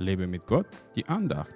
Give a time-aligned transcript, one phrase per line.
[0.00, 0.66] Lebe mit Gott,
[0.96, 1.52] die Andacht.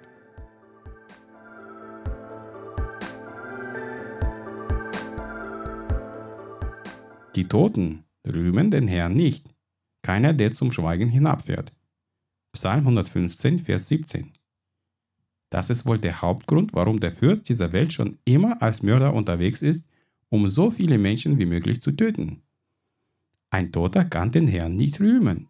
[7.35, 9.49] Die Toten rühmen den Herrn nicht,
[10.03, 11.73] keiner, der zum Schweigen hinabfährt.
[12.53, 14.31] Psalm 115, Vers 17.
[15.49, 19.61] Das ist wohl der Hauptgrund, warum der Fürst dieser Welt schon immer als Mörder unterwegs
[19.61, 19.89] ist,
[20.29, 22.43] um so viele Menschen wie möglich zu töten.
[23.49, 25.47] Ein Toter kann den Herrn nicht rühmen.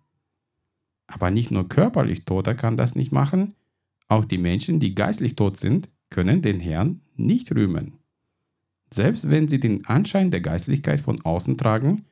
[1.08, 3.56] Aber nicht nur körperlich Toter kann das nicht machen,
[4.08, 7.94] auch die Menschen, die geistlich tot sind, können den Herrn nicht rühmen.
[8.94, 12.06] Selbst wenn sie den Anschein der Geistlichkeit von außen tragen,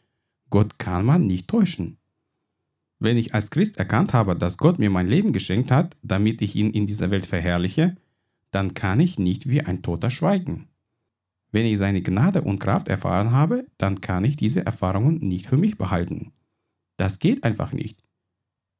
[0.50, 1.98] Gott kann man nicht täuschen.
[3.00, 6.56] Wenn ich als Christ erkannt habe, dass Gott mir mein Leben geschenkt hat, damit ich
[6.56, 7.96] ihn in dieser Welt verherrliche,
[8.52, 10.68] dann kann ich nicht wie ein Toter schweigen.
[11.52, 15.58] Wenn ich seine Gnade und Kraft erfahren habe, dann kann ich diese Erfahrungen nicht für
[15.58, 16.32] mich behalten.
[16.98, 18.03] Das geht einfach nicht.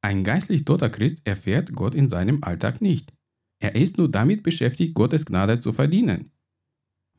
[0.04, 3.14] Ein geistlich toter Christ erfährt Gott in seinem Alltag nicht.
[3.58, 6.30] Er ist nur damit beschäftigt, Gottes Gnade zu verdienen.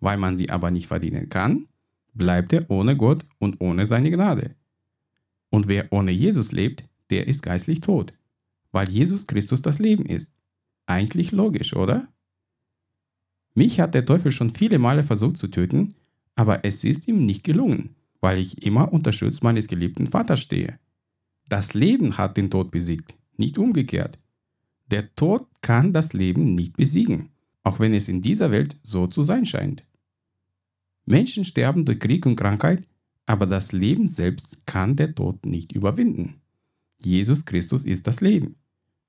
[0.01, 1.67] Weil man sie aber nicht verdienen kann,
[2.13, 4.53] bleibt er ohne Gott und ohne seine Gnade.
[5.49, 8.13] Und wer ohne Jesus lebt, der ist geistlich tot,
[8.71, 10.31] weil Jesus Christus das Leben ist.
[10.85, 12.07] Eigentlich logisch, oder?
[13.55, 15.95] Mich hat der Teufel schon viele Male versucht zu töten,
[16.35, 20.77] aber es ist ihm nicht gelungen, weil ich immer unter Schutz meines geliebten Vaters stehe.
[21.47, 24.17] Das Leben hat den Tod besiegt, nicht umgekehrt.
[24.87, 27.29] Der Tod kann das Leben nicht besiegen,
[27.63, 29.83] auch wenn es in dieser Welt so zu sein scheint.
[31.05, 32.87] Menschen sterben durch Krieg und Krankheit,
[33.25, 36.41] aber das Leben selbst kann der Tod nicht überwinden.
[36.97, 38.55] Jesus Christus ist das Leben.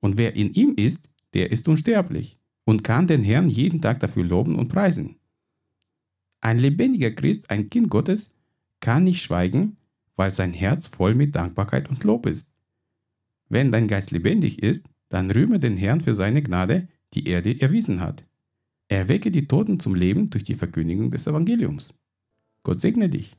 [0.00, 4.24] Und wer in ihm ist, der ist unsterblich und kann den Herrn jeden Tag dafür
[4.24, 5.16] loben und preisen.
[6.40, 8.30] Ein lebendiger Christ, ein Kind Gottes,
[8.80, 9.76] kann nicht schweigen,
[10.16, 12.52] weil sein Herz voll mit Dankbarkeit und Lob ist.
[13.48, 17.60] Wenn dein Geist lebendig ist, dann rühme den Herrn für seine Gnade, die er dir
[17.62, 18.24] erwiesen hat.
[18.88, 21.94] Erwecke die Toten zum Leben durch die Verkündigung des Evangeliums.
[22.62, 23.36] Gott segne dich.